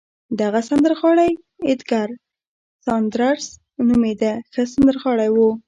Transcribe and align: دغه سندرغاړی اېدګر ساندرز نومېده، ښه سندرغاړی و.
دغه 0.41 0.59
سندرغاړی 0.69 1.31
اېدګر 1.67 2.09
ساندرز 2.85 3.45
نومېده، 3.87 4.33
ښه 4.53 4.63
سندرغاړی 4.73 5.29
و. 5.35 5.37